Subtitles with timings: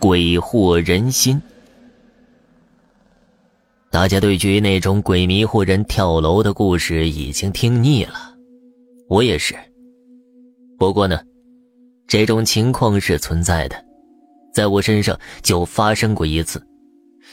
[0.00, 1.40] 鬼惑人心。
[3.90, 8.14] 大家对于那种鬼迷惑人跳楼的故事已经听腻了，
[9.08, 9.54] 我也是。
[10.78, 11.20] 不过呢，
[12.06, 13.76] 这种情况是存在的，
[14.54, 16.66] 在我身上就发生过一次。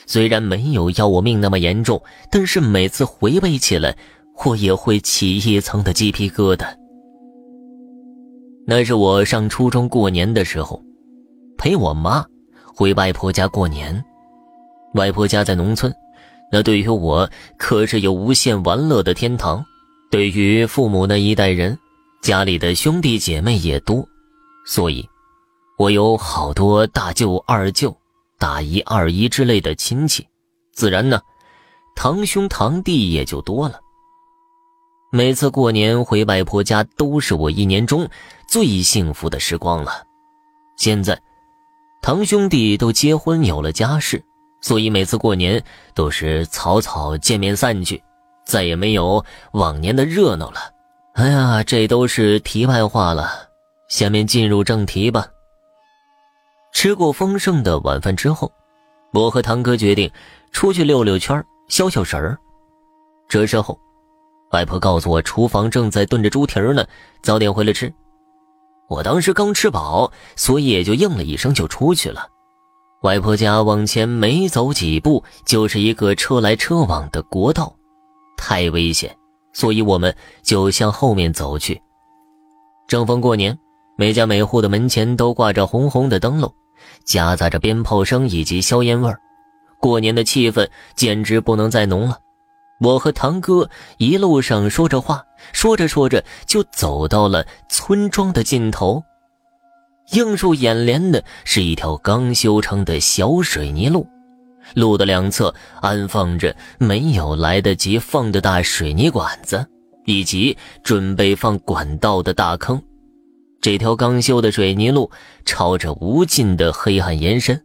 [0.06, 3.96] 虽然没有要我命那么严重，但是每次回味起来，
[4.44, 6.68] 我也会起一层的鸡皮疙瘩。
[8.66, 10.84] 那是我上初中过年的时候，
[11.58, 12.26] 陪我妈
[12.78, 14.06] 回外婆家过年。
[14.94, 15.92] 外婆家在农村，
[16.52, 17.28] 那对于我
[17.58, 19.66] 可是有无限玩乐的天堂。
[20.12, 21.76] 对于父母那一代人，
[22.22, 24.08] 家里的兄弟姐妹也多，
[24.64, 25.04] 所以，
[25.80, 27.98] 我有好多大舅、二舅、
[28.38, 30.28] 大姨、二姨之类的亲戚，
[30.72, 31.20] 自然呢，
[31.96, 33.80] 堂兄堂弟也就多了。
[35.12, 38.08] 每次过年回外婆家，都是我一年中
[38.48, 40.04] 最幸福的时光了。
[40.78, 41.20] 现在，
[42.08, 44.24] 堂兄弟都结婚有了家室，
[44.62, 45.62] 所以每次过年
[45.94, 48.02] 都是草草见面散去，
[48.46, 50.72] 再也没有往年的热闹了。
[51.16, 53.50] 哎呀，这都是题外话了。
[53.90, 55.28] 下面进入正题吧。
[56.72, 58.50] 吃过丰盛的晚饭之后，
[59.12, 60.10] 我和堂哥决定
[60.54, 62.38] 出去溜溜圈消消神儿。
[63.28, 63.78] 这时候。
[64.52, 66.88] 外婆告诉我，厨房正在炖着猪蹄儿呢，
[67.22, 67.94] 早点回来吃。
[68.90, 72.28] 我当时刚吃饱，所以也就应了一声就出去了。
[73.04, 77.76] 外婆家往前没走几步，就是一个车来车往的国道，
[78.38, 79.16] 太危险，
[79.54, 81.80] 所以我们就向后面走去。
[82.88, 83.58] 正逢过年，
[83.98, 86.52] 每家每户的门前都挂着红红的灯笼，
[87.04, 89.20] 夹杂着鞭炮声以及硝烟味儿，
[89.80, 92.18] 过年的气氛简直不能再浓了。
[92.80, 99.04] 我和堂哥一路上说着话，说着说着就走到了村庄的尽头。
[100.14, 104.08] 映入眼帘的是一条刚修成的小水泥路，
[104.74, 109.66] 路的两侧安放着没有来得及放的大水泥管子，
[110.06, 112.82] 以及准备放管道的大坑。
[113.60, 115.10] 这条刚修的水泥路
[115.44, 117.60] 朝着无尽的黑暗延伸。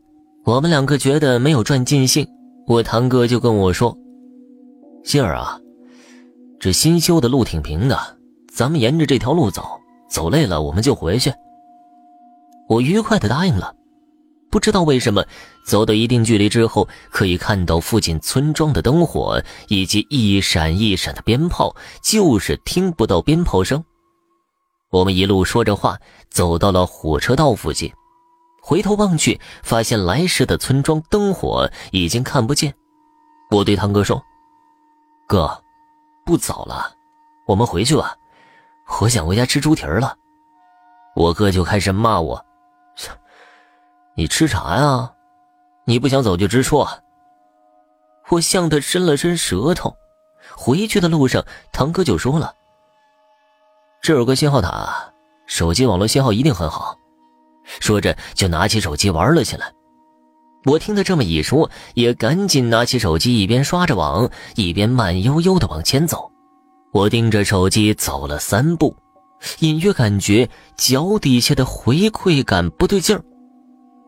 [0.44, 2.26] 我们两个觉得没有赚尽兴，
[2.66, 3.96] 我堂哥就跟我说。
[5.04, 5.58] 杏儿啊，
[6.60, 8.16] 这新修的路挺平的，
[8.54, 11.32] 咱们沿着这条路走，走累了我们就回去。
[12.68, 13.74] 我愉快的答应了。
[14.50, 15.24] 不知道为什么，
[15.66, 23.82] 走到一定距离之后，可以看到附近村庄的灯火以及一闪一闪的鞭炮，就是听不到鞭炮声。
[24.90, 25.98] 我们一路说着话，
[26.30, 27.90] 走到了火车道附近，
[28.62, 32.72] 回头望去，发现来时的村庄灯火已经看不见。
[33.50, 34.22] 我对堂哥说。
[35.32, 35.64] 哥，
[36.26, 36.92] 不早了，
[37.46, 38.14] 我们回去吧。
[39.00, 40.14] 我想回家吃猪蹄儿了。
[41.16, 42.44] 我哥就开始骂我
[44.14, 45.10] ：“你吃啥呀？
[45.86, 46.86] 你不想走就直说。”
[48.28, 49.96] 我向他伸了伸舌头。
[50.54, 51.42] 回去的路上，
[51.72, 52.54] 堂哥就说了
[54.02, 55.14] ：“这有个信号塔，
[55.46, 56.94] 手机网络信号一定很好。”
[57.80, 59.72] 说着就拿起手机玩了起来。
[60.64, 66.30] 我听他这么一说，也赶紧拿起手机，一边刷着网，一边慢悠悠的往前走。
[66.92, 68.94] 我盯着手机走了三步，
[69.60, 73.24] 隐约感觉脚底下的回馈感不对劲儿，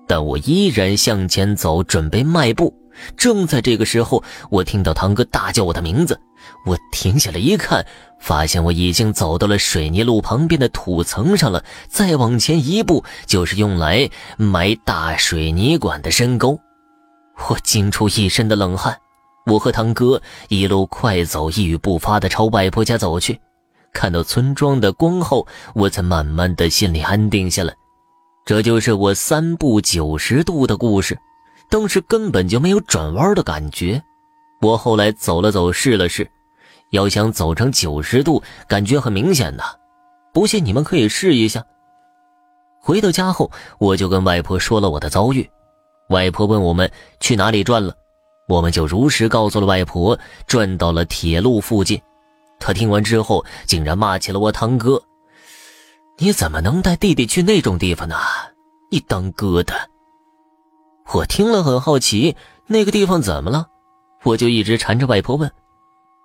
[0.06, 2.72] 但我依然向前走，准备迈步。
[3.16, 6.18] 正在这个时候，我听到堂哥大叫我的名字，
[6.66, 7.84] 我停下来一看。
[8.20, 16.58] 发现我已经走到了水泥路旁边的土层上了，再往前一步就是用来埋大水泥管的深沟。
[17.48, 18.96] 我惊出一身的冷汗。
[19.46, 23.38] 我和堂哥一路快走，一语不发的朝外婆家走去。
[23.92, 27.74] 看到村庄的光后，我才慢慢的心里安定下来。
[28.46, 31.18] 这就是我三步九十度的故事，
[31.74, 34.00] 当时根本就没有转弯的感觉。
[34.62, 36.24] 我后来走了走，试了试。
[36.90, 39.64] 要想走成九十度，感觉很明显的。
[40.32, 41.64] 不信你们可以试一下。
[42.78, 45.50] 回到家后，我就跟外婆说了我的遭遇。
[46.10, 46.88] 外婆问我们
[47.18, 47.92] 去哪里转了，
[48.46, 50.16] 我们就如实告诉了外婆，
[50.46, 52.00] 转到了铁路附近。
[52.60, 55.02] 她听完之后，竟然骂起了我堂哥
[56.18, 58.14] ：“你怎么能带弟弟去那种地方呢？
[58.92, 59.74] 你当哥的！”
[61.12, 62.34] 我听了很好奇，
[62.66, 63.66] 那个地方怎么了？
[64.22, 65.50] 我就一直缠着外婆问。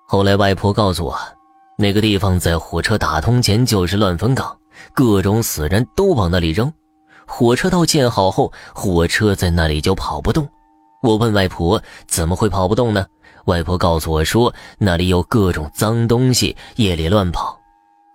[0.07, 1.17] 后来外婆告诉我，
[1.77, 4.57] 那个地方在火车打通前就是乱坟岗，
[4.93, 6.71] 各种死人都往那里扔。
[7.27, 10.47] 火车道建好后，火车在那里就跑不动。
[11.03, 13.05] 我问外婆怎么会跑不动呢？
[13.45, 17.59] 外婆告诉我说，那里有各种脏东西，夜里乱跑。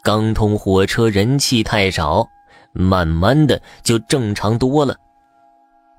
[0.02, 2.26] 刚通火车人气太少，
[2.72, 4.96] 慢慢的就正常多了。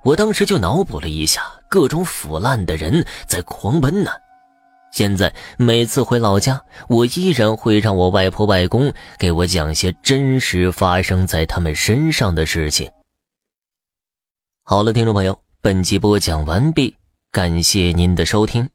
[0.05, 4.11] 我当时就脑补了一下，各种腐烂的人在狂奔呢。
[4.91, 12.89] 现在每次回老家，我依然会让我外婆外公给我讲些真实发生在他们身上的事情。
[14.63, 16.95] 好了，听众朋友，本集播讲完毕，
[17.31, 18.69] 感谢您的收听。